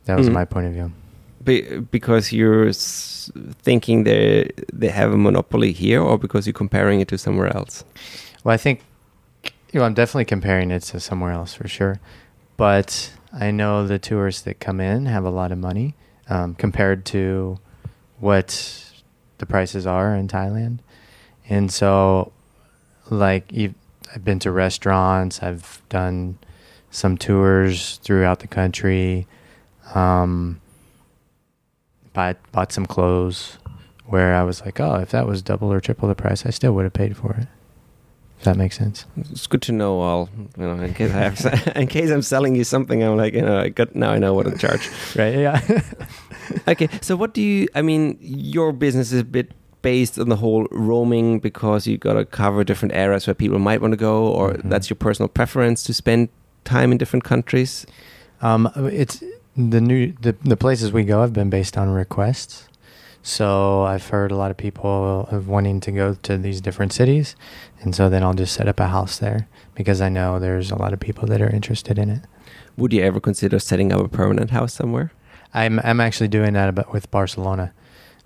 [0.05, 0.33] that was Mm.
[0.35, 0.93] my point of view.
[1.45, 7.09] Be, because you're thinking they they have a monopoly here, or because you're comparing it
[7.09, 7.85] to somewhere else?
[8.45, 8.83] Well, I think
[9.73, 12.01] you know I'm definitely comparing it to somewhere else for sure,
[12.57, 15.95] but I know the tourists that come in have a lot of money
[16.29, 17.59] um, compared to
[18.19, 18.93] what
[19.39, 20.79] the prices are in Thailand,
[21.49, 22.33] and so
[23.11, 23.53] like
[24.15, 26.39] I've been to restaurants, I've done
[26.91, 29.27] some tours throughout the country,
[29.95, 30.61] um,
[32.13, 33.59] bought bought some clothes
[34.07, 36.73] where I was like, oh, if that was double or triple the price, I still
[36.75, 37.47] would have paid for it.
[38.39, 39.07] If that makes sense.
[39.17, 40.01] It's good to know.
[40.01, 43.35] All you know, in case I have, in case I'm selling you something, I'm like,
[43.35, 44.91] you know, I got now I know what to charge.
[45.17, 45.39] Right?
[45.39, 45.61] Yeah.
[46.69, 47.69] okay, so what do you?
[47.75, 52.15] I mean, your business is a bit based on the whole roaming because you got
[52.15, 54.69] to cover different areas where people might want to go, or Mhm.
[54.71, 56.29] that's your personal preference to spend
[56.65, 57.87] time in different countries.
[58.41, 59.23] um, it's
[59.57, 62.69] the new the the places we go have been based on requests.
[63.25, 67.37] So I've heard a lot of people of wanting to go to these different cities,
[67.81, 70.77] and so then I'll just set up a house there because I know there's a
[70.77, 72.23] lot of people that are interested in it.
[72.77, 75.13] Would you ever consider setting up a permanent house somewhere?
[75.55, 77.73] I'm I'm actually doing that about with Barcelona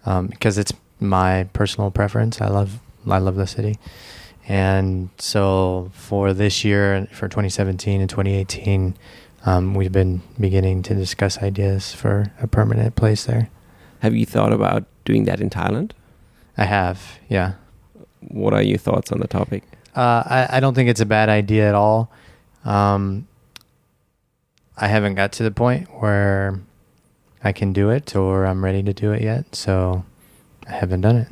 [0.07, 2.41] um, because it's my personal preference.
[2.41, 3.79] I love I love the city,
[4.49, 8.97] and so for this year, for 2017 and 2018,
[9.47, 13.49] um, we've been beginning to discuss ideas for a permanent place there.
[14.01, 15.93] Have you thought about doing that in Thailand?
[16.59, 17.53] I have, yeah.
[18.21, 19.63] What are your thoughts on the topic?
[19.95, 22.11] Uh, I, I don't think it's a bad idea at all.
[22.65, 23.29] Um,
[24.77, 26.61] I haven't got to the point where
[27.43, 30.05] I can do it or I'm ready to do it yet, so
[30.67, 31.29] I haven't done it.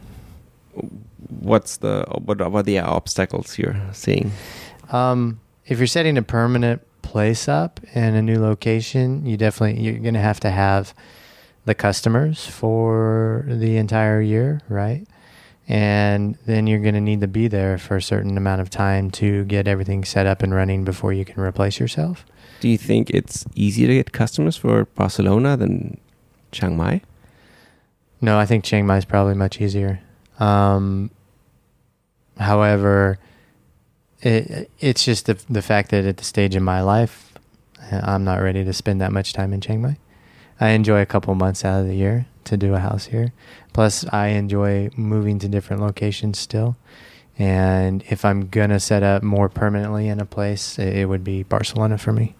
[1.40, 4.30] What's the what are the obstacles you're seeing?
[4.90, 6.80] Um, if you're setting a permanent
[7.14, 10.92] place up in a new location, you definitely you're gonna have to have
[11.64, 15.06] the customers for the entire year, right?
[15.68, 19.44] And then you're gonna need to be there for a certain amount of time to
[19.44, 22.26] get everything set up and running before you can replace yourself.
[22.58, 26.00] Do you think it's easier to get customers for Barcelona than
[26.50, 27.00] Chiang Mai?
[28.20, 30.00] No, I think Chiang Mai is probably much easier.
[30.40, 31.12] Um,
[32.40, 33.20] however,
[34.24, 37.32] it, it's just the the fact that at the stage in my life,
[37.92, 39.96] uh, I'm not ready to spend that much time in Chiang Mai.
[40.60, 43.32] I enjoy a couple months out of the year to do a house here.
[43.72, 46.76] Plus, I enjoy moving to different locations still.
[47.38, 51.42] And if I'm gonna set up more permanently in a place, it, it would be
[51.42, 52.36] Barcelona for me.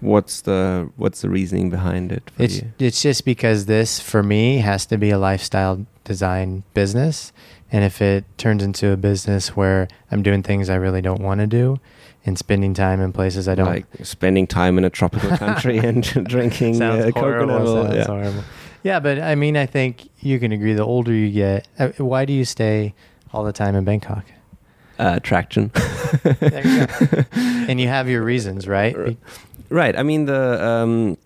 [0.00, 2.30] What's the what's the reasoning behind it?
[2.36, 2.72] For It's you?
[2.78, 7.32] it's just because this for me has to be a lifestyle design business,
[7.74, 11.40] and if it turns into a business where I'm doing things I really don't want
[11.40, 11.80] to do,
[12.26, 16.02] and spending time in places I don't like spending time in a tropical country and
[16.34, 17.46] drinking sounds uh, horrible.
[17.54, 17.82] coconut oil.
[17.84, 18.06] sounds Yeah.
[18.06, 18.44] horrible.
[18.82, 20.74] Yeah, but I mean, I think you can agree.
[20.74, 22.94] The older you get, uh, why do you stay
[23.32, 24.24] all the time in Bangkok?
[24.98, 25.70] Uh, traction.
[26.22, 27.24] There you go.
[27.68, 28.94] And you have your reasons, right?
[29.68, 29.98] Right.
[29.98, 31.16] I mean the um,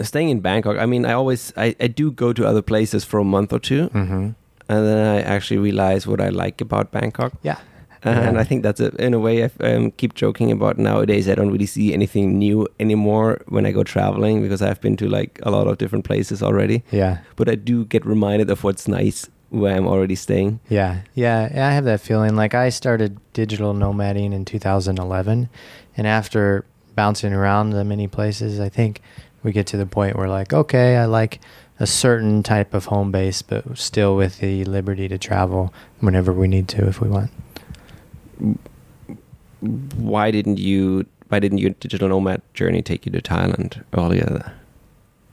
[0.00, 0.76] staying in Bangkok.
[0.78, 3.58] I mean, I always I, I do go to other places for a month or
[3.58, 4.30] two, Mm-hmm.
[4.72, 7.32] And then I actually realize what I like about Bangkok.
[7.42, 7.58] Yeah.
[8.04, 8.40] And Yeah.
[8.40, 11.28] I think that's a, in a way I um, keep joking about nowadays.
[11.28, 15.08] I don't really see anything new anymore when I go traveling because I've been to
[15.08, 16.82] like a lot of different places already.
[16.90, 17.18] Yeah.
[17.36, 20.58] But I do get reminded of what's nice where I'm already staying.
[20.68, 22.34] Yeah, yeah, I have that feeling.
[22.34, 25.48] Like I started digital nomading in 2011,
[25.96, 26.64] and after
[26.96, 29.00] bouncing around the many places, I think
[29.42, 31.40] we get to the point where like, okay, I like
[31.82, 36.46] a certain type of home base, but still with the liberty to travel whenever we
[36.46, 37.28] need to if we want.
[39.60, 41.06] Why didn't you?
[41.28, 44.52] Why didn't your digital nomad journey take you to Thailand earlier?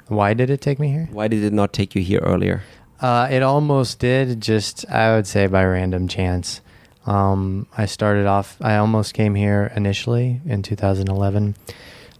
[0.07, 1.07] Why did it take me here?
[1.11, 2.63] Why did it not take you here earlier?
[2.99, 6.61] Uh, it almost did, just I would say by random chance.
[7.05, 8.57] Um, I started off.
[8.59, 11.55] I almost came here initially in 2011.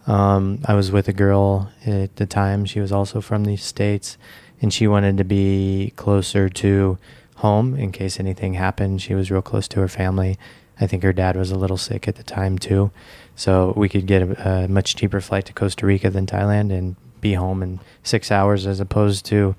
[0.10, 2.66] Um, I was with a girl at the time.
[2.66, 4.18] She was also from the states,
[4.60, 6.98] and she wanted to be closer to
[7.36, 9.04] home in case anything happened.
[9.04, 10.40] She was real close to her family.
[10.82, 12.90] I think her dad was a little sick at the time too,
[13.36, 16.96] so we could get a, a much cheaper flight to Costa Rica than Thailand and
[17.22, 19.56] be home in six hours as opposed to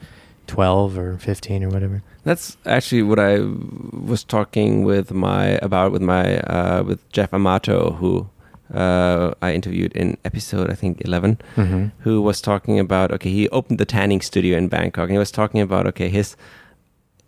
[0.48, 2.02] 12 or 15 or whatever.
[2.24, 7.92] That's actually what I was talking with my about with my uh, with Jeff Amato,
[7.92, 8.28] who
[8.74, 11.87] uh, I interviewed in episode I think 11 Mm-hmm.
[12.04, 15.30] who was talking about okay, he opened the tanning studio in Bangkok, and he was
[15.33, 16.37] talking about okay, his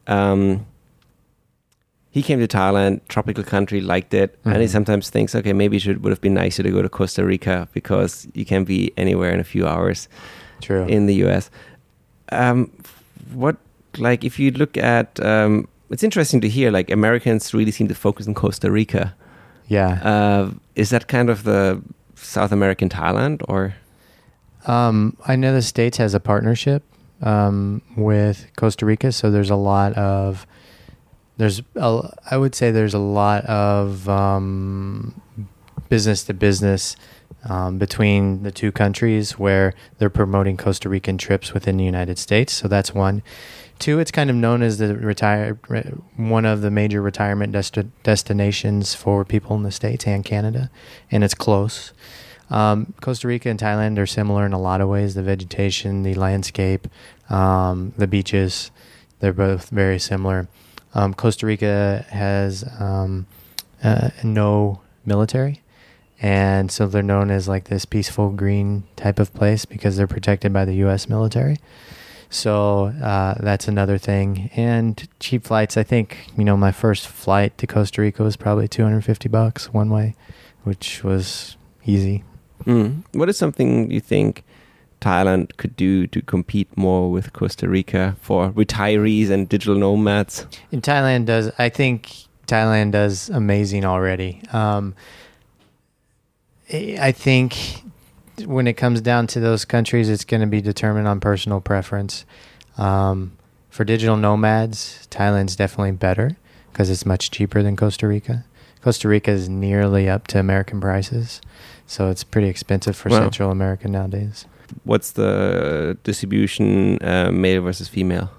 [0.06, 0.66] um,
[2.10, 4.72] he came to Thailand, tropical country, liked it, and he Mhm.
[4.72, 8.28] sometimes thinks okay, maybe it would have been nicer to go to Costa Rica because
[8.34, 10.08] you can be anywhere in a few hours
[10.60, 10.84] True.
[10.86, 11.50] in the U.S.
[12.30, 12.70] Um,
[13.32, 13.56] what
[13.98, 17.94] like if you look at um, it's interesting to hear like Americans really seem to
[17.94, 19.14] focus on Costa Rica.
[19.68, 20.00] Yeah.
[20.02, 21.82] Uh, is that kind of the
[22.14, 23.74] South American Thailand or?
[24.66, 26.84] Um, I know the states has a partnership
[27.20, 30.46] um, with Costa Rica, so there's a lot of
[31.36, 35.20] there's a, I would say there's a lot of um,
[35.88, 36.96] business to business
[37.44, 42.52] um, between the two countries where they're promoting Costa Rican trips within the United States.
[42.52, 43.22] So that's one.
[43.82, 47.90] Two, it's kind of known as the retire re- one of the major retirement desti-
[48.04, 50.70] destinations for people in the states and Canada,
[51.10, 51.92] and it's close.
[52.48, 55.14] Um, Costa Rica and Thailand are similar in a lot of ways.
[55.14, 56.86] The vegetation, the landscape,
[57.28, 58.70] um, the beaches,
[59.18, 60.46] they're both very similar.
[60.94, 63.26] Um, Costa Rica has um,
[63.82, 65.60] uh, no military,
[66.20, 70.52] and so they're known as like this peaceful green type of place because they're protected
[70.52, 71.08] by the U.S.
[71.08, 71.58] military.
[72.32, 74.50] So uh, that's another thing.
[74.56, 75.76] And cheap flights.
[75.76, 79.90] I think you know my first flight to Costa Rica was probably 250 bucks one
[79.90, 80.14] way,
[80.64, 82.24] which was easy.
[82.64, 83.04] Mm.
[83.12, 84.44] What is something you think
[85.02, 90.46] Thailand could do to compete more with Costa Rica for retirees and digital nomads?
[90.72, 91.52] And Thailand does.
[91.58, 92.14] I think
[92.46, 94.40] Thailand does amazing already.
[94.52, 94.94] Um,
[96.72, 97.82] I I think
[98.46, 102.24] when it comes down to those countries, it's going to be determined on personal preference.
[102.78, 103.32] Um,
[103.70, 106.36] for digital nomads, Thailand's definitely better
[106.72, 108.44] because it's much cheaper than Costa Rica.
[108.82, 111.40] Costa Rica is nearly up to American prices,
[111.86, 113.20] so it's pretty expensive for Wow.
[113.20, 114.46] Central America nowadays.
[114.84, 118.30] What's the distribution uh, male versus female?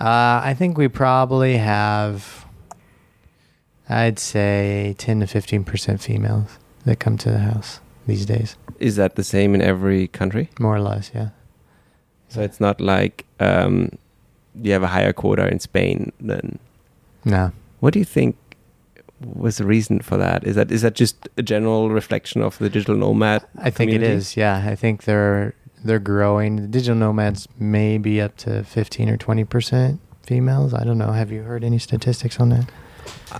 [0.00, 2.44] Uh, I think we probably have,
[3.88, 8.56] I'd say, 10 to 15% females that come to the house these days.
[8.78, 10.50] Is that the same in every country?
[10.58, 11.30] More or less, yeah.
[12.28, 13.90] So it's not like um,
[14.60, 16.58] you have a higher quota in Spain than.
[17.24, 17.52] No.
[17.80, 18.36] What do you think
[19.20, 20.44] was the reason for that?
[20.44, 23.44] Is that is that just a general reflection of the digital nomad?
[23.58, 24.14] I think it community?
[24.14, 24.64] is, yeah.
[24.66, 26.56] I think they're they're growing.
[26.56, 30.72] The digital nomads may be up to 15 or 20% females.
[30.72, 31.12] I don't know.
[31.12, 32.70] Have you heard any statistics on that?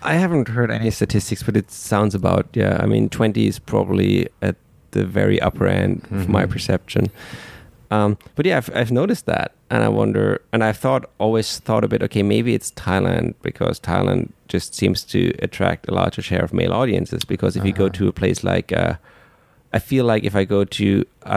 [0.02, 2.78] I haven't heard any statistics, but it sounds about yeah.
[2.80, 4.56] I mean, twenty is probably at
[4.94, 6.50] the very upper end of my Mhm.
[6.54, 7.04] perception.
[7.90, 11.84] Um, but yeah, I've, I've noticed that, and I wonder, and I've thought always thought
[11.84, 12.02] a bit.
[12.02, 16.72] Okay, maybe it's Thailand because Thailand just seems to attract a larger share of male
[16.72, 17.24] audiences.
[17.24, 17.98] Because if you go Uh-huh.
[17.98, 18.94] to a place like, uh,
[19.76, 20.86] I feel like if I go to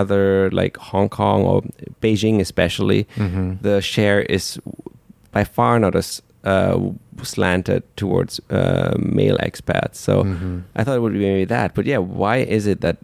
[0.01, 1.61] other like Hong Kong or
[2.01, 3.47] Beijing, especially, Mm-hmm.
[3.61, 4.59] the share is
[5.31, 6.79] by far not as uh,
[7.23, 9.95] slanted towards uh, male expats.
[9.95, 10.61] So Mhm.
[10.77, 11.73] I thought it would be maybe that.
[11.75, 12.97] But yeah, why is it that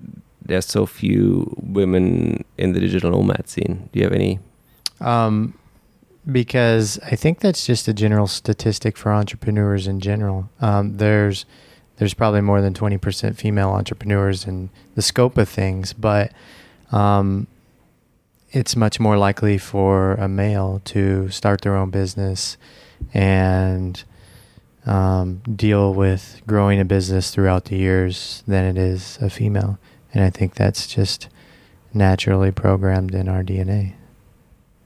[0.45, 3.89] there's so few women in the digital nomad scene?
[3.91, 4.39] Do you have any?
[4.99, 5.57] Um,
[6.31, 10.49] because I think that's just a general statistic for entrepreneurs in general.
[10.61, 11.45] Um, there's
[11.97, 16.31] there's probably more than twenty percent female entrepreneurs in the scope of things, but
[16.91, 17.47] um,
[18.51, 22.55] it's much more likely for a male to start their own business
[23.13, 24.03] and
[24.85, 29.79] um, deal with growing a business throughout the years than it is a female,
[30.13, 31.27] and I think that's just
[31.93, 33.93] naturally programmed in our DNA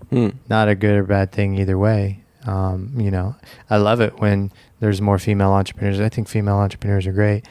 [0.10, 0.30] Hmm.
[0.50, 2.22] not a good or bad thing either way.
[2.46, 3.36] Um, you know,
[3.70, 6.00] I love it when there's more female entrepreneurs.
[6.00, 7.46] I think female entrepreneurs are great,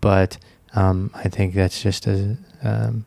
[0.00, 0.36] but
[0.74, 3.06] um, I think that's just a um,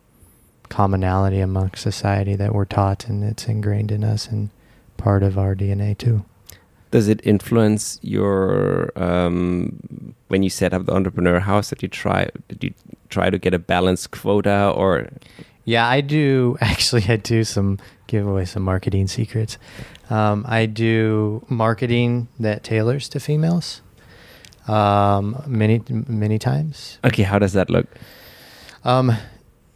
[0.69, 4.51] commonality amongst society that we're taught, and it's ingrained in us and
[4.95, 6.23] part of our DNA too.
[6.93, 12.29] Does it influence your um, when you set up the entrepreneur house that you try?
[12.47, 12.73] Did you
[13.09, 15.09] try to get a balanced quota or?
[15.65, 16.55] Yeah, I do.
[16.61, 19.57] Actually, I do some give away some marketing secrets.
[20.11, 23.81] Um, I do marketing that tailors to females
[24.67, 26.99] um, many many times.
[27.03, 27.87] Okay, how does that look?
[28.83, 29.17] Um,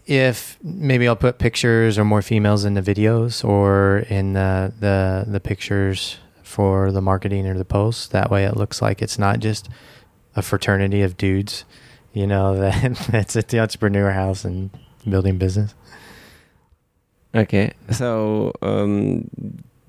[0.05, 5.25] if maybe I'll put pictures or more females in the videos or in the the,
[5.27, 8.07] the pictures for the marketing or the posts.
[8.07, 9.69] That way, it looks like it's not just
[10.35, 11.65] a fraternity of dudes,
[12.13, 14.69] you know, that that's at the entrepreneur house and
[15.07, 15.75] building business.
[17.35, 19.29] Okay, so um,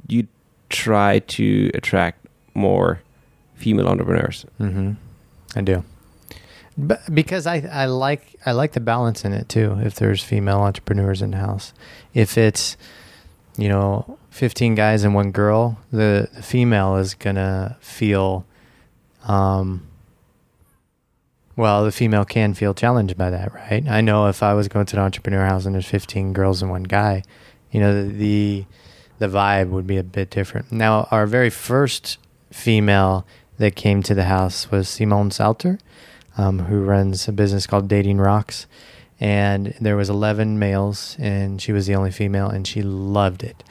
[0.08, 0.26] you
[0.68, 3.00] try to attract more
[3.54, 4.44] female entrepreneurs.
[4.60, 4.92] Mm-hmm.
[5.54, 5.84] I do,
[6.76, 9.78] but because I I like I like the balance in it too.
[9.80, 11.72] If there's female entrepreneurs in the house,
[12.14, 12.76] if it's
[13.56, 18.44] you know 15 guys and one girl, the, the female is gonna feel,
[19.26, 19.86] um,
[21.56, 23.86] well, the female can feel challenged by that, right?
[23.88, 26.70] I know if I was going to an entrepreneur house and there's 15 girls and
[26.70, 27.22] one guy,
[27.70, 28.64] you know the, the
[29.18, 30.70] the vibe would be a bit different.
[30.70, 32.18] Now, our very first
[32.52, 33.26] female
[33.58, 35.78] that came to the house was Simone Salter,
[36.36, 38.66] um, who runs a business called Dating Rocks.
[39.20, 43.64] And there was 11 males, and she was the only female, and she loved it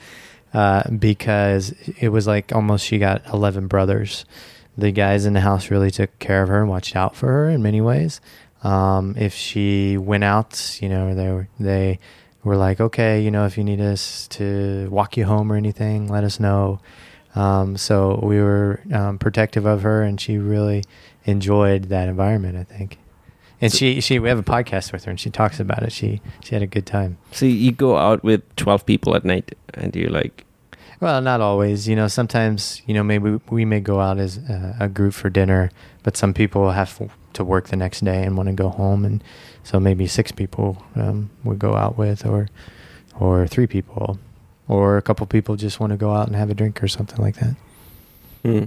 [0.54, 4.24] uh, because it was like almost she got 11 brothers.
[4.76, 7.48] The guys in the house really took care of her and watched out for her
[7.48, 8.20] in many ways.
[8.62, 11.98] Um, if she went out, you know, they were, they
[12.42, 16.08] were like, okay, you know, if you need us to walk you home or anything,
[16.08, 16.80] let us know.
[17.34, 20.84] Um, so we were um, protective of her, and she really
[21.24, 22.56] enjoyed that environment.
[22.56, 22.98] I think,
[23.60, 25.92] and So- she she we have a podcast with her, and she talks about it.
[25.92, 27.16] She she had a good time.
[27.32, 30.44] So you go out with twelve people at night, and you're like,
[31.00, 31.86] Well, not always.
[31.88, 35.30] You know, sometimes you know maybe we may go out as a, a group for
[35.30, 35.70] dinner,
[36.02, 36.98] but some people have
[37.34, 39.22] to work the next day and want to go home, and
[39.62, 42.48] so maybe six people um, would go out with, or
[43.20, 44.18] or three people,
[44.68, 47.20] or a couple people just want to go out and have a drink or something
[47.24, 47.54] like that.
[48.44, 48.64] hmm.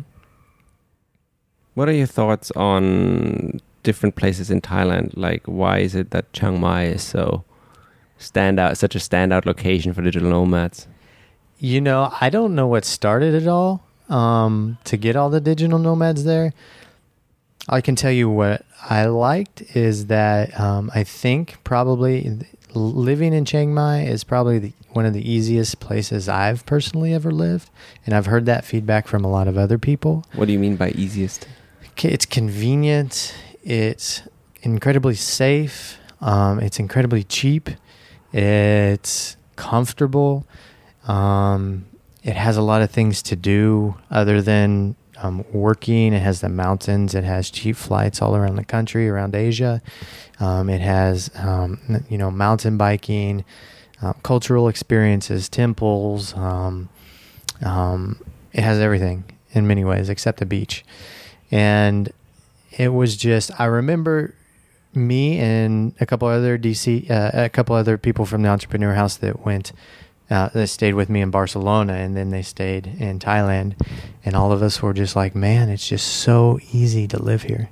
[1.73, 5.13] What are your thoughts on different places in Thailand?
[5.15, 7.43] Like, why is it that Chiang Mai is so
[8.19, 10.87] standout, such a standout location for digital nomads?
[11.59, 15.79] You know, I don't know what started it all um, to get all the digital
[15.79, 16.53] nomads there.
[17.69, 22.39] I can tell you what I liked is that um, I think probably
[22.73, 27.31] living in Chiang Mai is probably the, one of the easiest places I've personally ever
[27.31, 27.69] lived.
[28.05, 30.25] And I've heard that feedback from a lot of other people.
[30.33, 31.47] What do you mean by easiest?
[31.97, 34.23] It's convenient, it's
[34.61, 37.69] incredibly safe, um, it's incredibly cheap,
[38.33, 40.45] it's comfortable.
[41.07, 41.85] Um,
[42.23, 46.13] it has a lot of things to do other than um, working.
[46.13, 47.15] It has the mountains.
[47.15, 49.81] It has cheap flights all around the country, around Asia.
[50.39, 53.45] Um, it has um, you know mountain biking,
[54.01, 56.33] uh, cultural experiences, temples.
[58.53, 60.83] It has everything in many ways except the beach,
[61.51, 62.11] and
[62.71, 64.35] it was just I remember
[64.93, 69.17] me and a couple other DC, uh, a couple other people from the entrepreneur house
[69.17, 69.71] that went,
[70.29, 73.79] uh, that stayed with me in Barcelona, and then they stayed in Thailand,
[74.25, 77.69] and all of us were just like, man, it's just so easy to live here,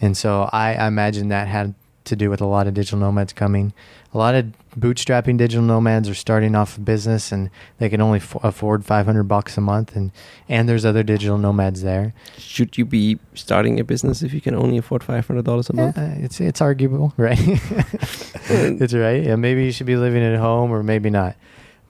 [0.00, 1.74] and so I, I imagine that had
[2.04, 3.72] to do with a lot of digital nomads coming.
[4.12, 8.18] A lot of bootstrapping digital nomads are starting off a business, and they can only
[8.18, 10.12] f- afford 500 bucks a month, and
[10.48, 12.14] and there's other digital nomads there.
[12.38, 15.72] Should you be starting a business if you can only afford five hundred dollars a
[15.74, 15.98] month?
[15.98, 17.38] It's it's arguable, right?
[17.40, 19.24] it's right.
[19.24, 21.36] Yeah, maybe you should be living at home, or maybe not.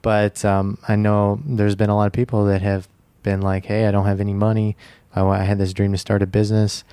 [0.01, 2.87] But um, I know there's been a lot of people that have
[3.23, 4.77] been like, "Hey, I don't have any money.
[5.15, 6.83] I, I had this dream to start a business,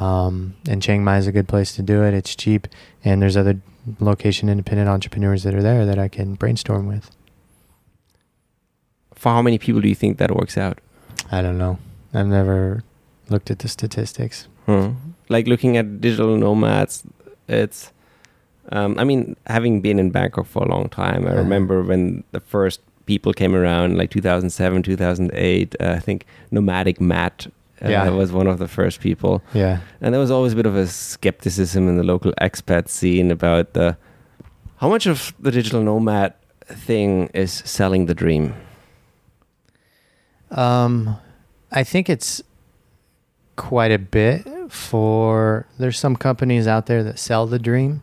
[0.00, 2.14] um, and Chiang Mai is a good place to do it.
[2.14, 2.66] It's cheap,
[3.04, 3.60] and there's other
[4.00, 7.10] location independent entrepreneurs that are there that I can brainstorm with.
[9.14, 10.78] For how many people do you think that works out?
[11.30, 11.78] I don't know.
[12.12, 12.82] I've never
[13.28, 14.48] looked at the statistics.
[14.66, 14.92] Hmm.
[15.28, 17.04] Like looking at digital nomads,
[17.48, 17.90] it's.
[18.72, 21.38] Um, I mean, having been in Bangkok for a long time, I Uh-huh.
[21.42, 25.76] remember when the first people came around, like 2007, 2008.
[25.78, 27.46] Uh, I think Nomadic Matt
[27.82, 28.04] uh, Yeah.
[28.04, 29.80] I was one of the first people, Yeah.
[30.00, 33.72] and there was always a bit of a skepticism in the local expat scene about
[33.74, 33.96] the
[34.76, 36.34] how much of the digital nomad
[36.66, 38.54] thing is selling the dream.
[40.50, 41.16] Um,
[41.72, 42.42] I think it's
[43.56, 45.66] quite a bit for.
[45.78, 48.02] There's some companies out there that sell the dream,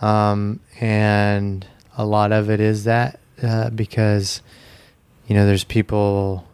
[0.00, 1.66] um, and
[1.96, 4.42] a lot of it is that uh, because
[5.28, 6.46] you know there's people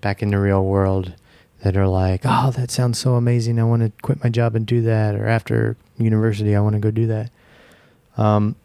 [0.00, 1.14] back in the real world
[1.62, 3.58] that are like, "Oh, that sounds so amazing!
[3.58, 6.80] I want to quit my job and do that," or after university, I want to
[6.80, 7.30] go do that.
[8.16, 8.56] Um,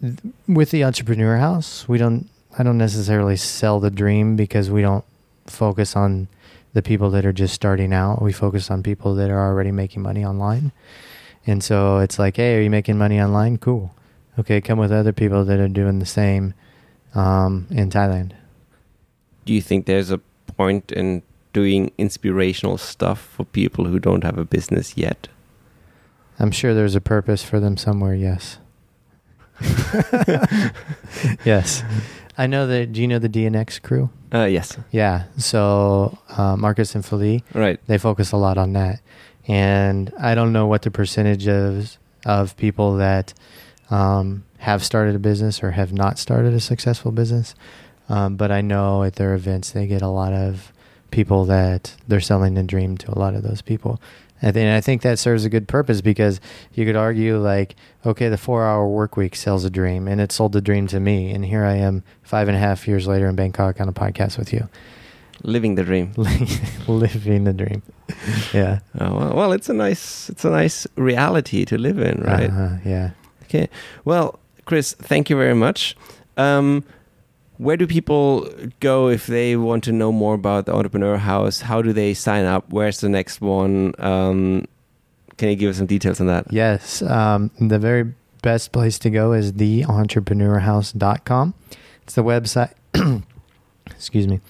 [0.00, 2.28] th- with the entrepreneur house, we don't
[2.58, 5.04] I don't necessarily sell the dream because we don't
[5.46, 6.28] focus on
[6.72, 8.22] the people that are just starting out.
[8.22, 10.72] We focus on people that are already making money online.
[11.46, 13.58] And so it's like, hey, are you making money online?
[13.58, 13.94] Cool.
[14.38, 16.54] Okay, come with other people that are doing the same
[17.14, 18.32] um, in Thailand.
[19.44, 20.20] Do you think there's a
[20.60, 21.22] point in
[21.54, 25.26] doing inspirational stuff for people who don't have a business yet?
[26.38, 28.58] I'm sure there's a purpose for them somewhere, yes.
[31.44, 31.82] yes.
[32.36, 32.92] I know that.
[32.92, 34.10] Do you know the DNX crew?
[34.32, 34.76] Uh, yes.
[34.90, 35.24] Yeah.
[35.38, 37.78] So uh, Marcus and Philly, Right.
[37.86, 39.00] they focus a lot on that.
[39.48, 41.96] And I don't know what the percentage of
[42.26, 43.32] of people that
[43.90, 47.54] um, have started a business or have not started a successful business.
[48.10, 50.72] Um, but I know at their events they get a lot of
[51.12, 54.00] people that they're selling the dream to a lot of those people.
[54.42, 56.40] And I think that serves a good purpose because
[56.72, 60.32] you could argue like, okay, the four hour work week sells a dream and it
[60.32, 61.30] sold the dream to me.
[61.30, 64.38] And here I am five and a half years later in Bangkok on a podcast
[64.38, 64.68] with you.
[65.42, 66.12] Living the dream.
[66.88, 67.82] living the dream.
[68.52, 68.80] Yeah.
[68.98, 72.50] Oh, well, well, it's a nice, it's a nice reality to live in, right?
[72.50, 73.10] Uh-huh, yeah.
[73.44, 73.68] Okay.
[74.04, 75.96] Well, Chris, thank you very much.
[76.36, 76.84] Um,
[77.60, 78.48] where do people
[78.80, 81.60] go if they want to know more about the Entrepreneur House?
[81.60, 82.72] How do they sign up?
[82.72, 83.92] Where's the next one?
[83.98, 84.66] Um,
[85.36, 86.50] can you give us some details on that?
[86.50, 87.02] Yes.
[87.02, 91.52] Um, the very best place to go is the theentrepreneurhouse.com.
[92.04, 92.72] It's the website.
[93.86, 94.40] excuse me.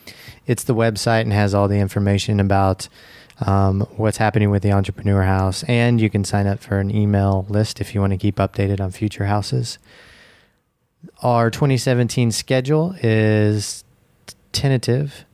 [0.46, 2.88] It's the website and has all the information about
[3.44, 5.64] um, what's happening with the Entrepreneur House.
[5.64, 8.80] And you can sign up for an email list if you want to keep updated
[8.80, 9.78] on future houses.
[11.22, 13.84] Our 2017 schedule is
[14.52, 15.24] tentative,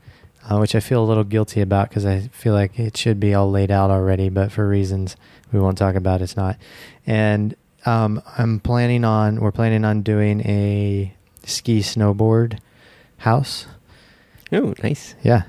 [0.49, 3.35] uh, which I feel a little guilty about because I feel like it should be
[3.35, 5.17] all laid out already, but for reasons
[5.53, 6.57] we won't talk about, it's not.
[7.07, 7.55] And
[7.85, 11.15] um, I'm planning on, we're planning on doing a
[11.45, 12.59] ski snowboard
[13.19, 13.67] house.
[14.53, 15.15] Oh, nice.
[15.23, 15.45] Yeah.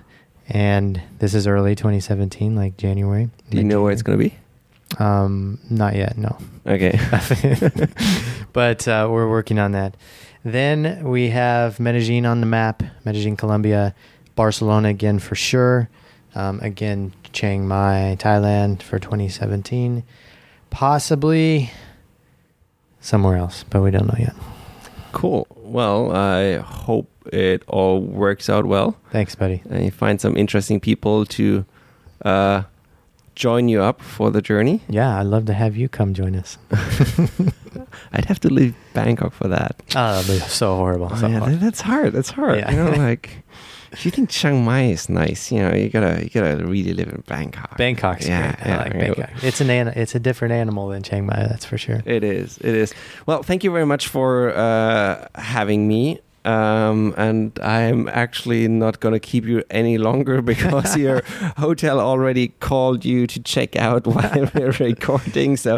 [0.50, 3.30] And this is early 2017, like January.
[3.50, 4.38] Do you know where it's going to be?
[5.00, 6.38] Um, not yet, no.
[6.66, 6.98] Okay.
[8.54, 9.96] but uh, we're working on that.
[10.44, 13.94] Then we have Medellin on the map, Medellin, Colombia,
[14.36, 15.90] Barcelona again for sure.
[16.36, 20.04] Um, again, Chiang Mai, Thailand for 2017.
[20.70, 21.72] Possibly
[23.02, 24.36] somewhere else, but we don't know yet.
[25.12, 25.48] cool.
[25.56, 29.62] Well, I hope it all works out well Thanks, buddy.
[29.70, 31.66] and you find some interesting people to
[32.24, 32.64] uh,
[33.38, 34.82] join you up for the journey.
[34.90, 36.58] Yeah, I'd love to have you come join us.
[38.12, 39.82] I'd have to leave Bangkok for that.
[39.96, 41.10] Oh, that'd be so horrible.
[41.12, 41.60] Oh, so yeah, hard.
[41.60, 42.14] that's hard.
[42.14, 42.60] That's hard.
[42.60, 42.72] Yeah.
[42.72, 43.44] You know, like
[43.92, 47.10] if you think Chiang Mai is nice, you know, you gotta you gotta really live
[47.10, 47.78] in Bangkok.
[47.78, 48.66] Bangkok's Yeah, great.
[48.66, 49.00] I yeah, like yeah.
[49.00, 49.44] Bangkok.
[49.44, 52.02] It's an an- it's a different animal than Chiang Mai, that's for sure.
[52.06, 52.58] It is.
[52.58, 52.94] It is.
[53.28, 56.20] Well, thank you very much for uh, having me.
[56.48, 61.22] Um, and I'm actually not going to keep you any longer because your
[61.58, 65.58] hotel already called you to check out while we're recording.
[65.58, 65.78] So,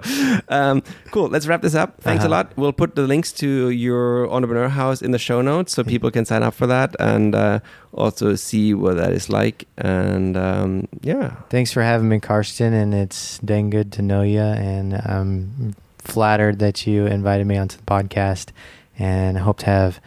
[0.49, 1.28] um, cool.
[1.30, 1.89] Let's wrap this up.
[2.01, 2.36] Thanks a Uh-huh.
[2.36, 2.51] lot.
[2.57, 6.26] We'll put the links to your entrepreneur house in the show notes so people can
[6.26, 7.59] sign up for that and uh,
[7.93, 9.65] also see what that is like.
[9.78, 14.41] And um, yeah, Thanks for having me, Karsten, and it's dang good to know you.
[14.41, 18.51] And I'm flattered that you invited me onto the podcast,
[18.99, 19.99] and I hope to have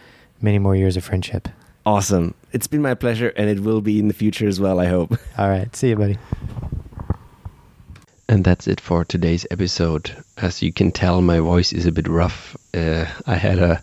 [0.43, 1.47] many more years of friendship.
[1.85, 2.35] awesome.
[2.51, 5.13] It's been my pleasure, and it will be in the future as well, I hope.
[5.37, 6.17] All right, see you, buddy.
[8.29, 10.15] And that's it for today's episode.
[10.37, 12.55] As you can tell, my voice is a bit rough.
[12.73, 13.81] Uh, I had a,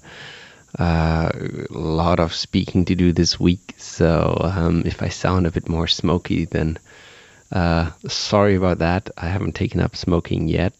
[0.78, 1.30] uh,
[1.70, 5.88] lot of speaking to do this week, so um, if I sound a bit more
[5.88, 6.78] smoky, then
[7.52, 9.10] uh, sorry about that.
[9.18, 10.72] I haven't taken up smoking yet.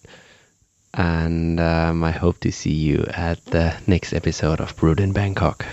[0.93, 5.65] And um, I hope to see you at the next episode of Brood in Bangkok.